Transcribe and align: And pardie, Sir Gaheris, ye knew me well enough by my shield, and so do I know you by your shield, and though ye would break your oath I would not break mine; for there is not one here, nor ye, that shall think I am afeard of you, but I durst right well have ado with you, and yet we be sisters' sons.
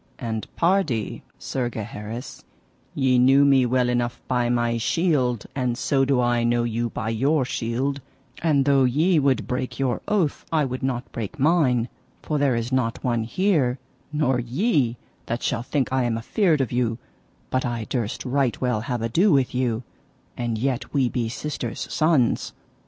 And 0.17 0.47
pardie, 0.55 1.21
Sir 1.37 1.69
Gaheris, 1.69 2.43
ye 2.95 3.19
knew 3.19 3.45
me 3.45 3.67
well 3.67 3.87
enough 3.87 4.19
by 4.27 4.49
my 4.49 4.79
shield, 4.79 5.45
and 5.55 5.77
so 5.77 6.05
do 6.05 6.19
I 6.19 6.43
know 6.43 6.63
you 6.63 6.89
by 6.89 7.09
your 7.09 7.45
shield, 7.45 8.01
and 8.41 8.65
though 8.65 8.83
ye 8.83 9.19
would 9.19 9.45
break 9.45 9.77
your 9.77 10.01
oath 10.07 10.43
I 10.51 10.65
would 10.65 10.81
not 10.81 11.11
break 11.11 11.37
mine; 11.37 11.87
for 12.23 12.39
there 12.39 12.55
is 12.55 12.71
not 12.71 13.03
one 13.03 13.25
here, 13.25 13.77
nor 14.11 14.39
ye, 14.39 14.97
that 15.27 15.43
shall 15.43 15.61
think 15.61 15.93
I 15.93 16.05
am 16.05 16.17
afeard 16.17 16.61
of 16.61 16.71
you, 16.71 16.97
but 17.51 17.63
I 17.63 17.83
durst 17.83 18.25
right 18.25 18.59
well 18.59 18.81
have 18.81 19.03
ado 19.03 19.31
with 19.31 19.53
you, 19.53 19.83
and 20.35 20.57
yet 20.57 20.95
we 20.95 21.09
be 21.09 21.29
sisters' 21.29 21.93
sons. 21.93 22.53